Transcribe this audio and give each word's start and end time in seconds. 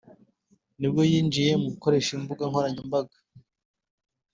nibwo 0.79 1.01
yinjiye 1.11 1.51
mu 1.61 1.67
gukoresha 1.73 2.09
imbuga 2.17 2.43
nkoranyambaga 2.49 3.17